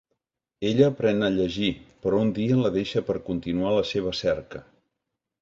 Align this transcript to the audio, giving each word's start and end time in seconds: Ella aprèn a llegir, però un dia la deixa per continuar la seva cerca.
Ella 0.69 0.87
aprèn 0.93 1.27
a 1.27 1.29
llegir, 1.35 1.69
però 2.05 2.23
un 2.25 2.31
dia 2.39 2.57
la 2.63 2.73
deixa 2.79 3.05
per 3.11 3.17
continuar 3.29 3.75
la 3.77 3.85
seva 3.93 4.17
cerca. 4.23 4.65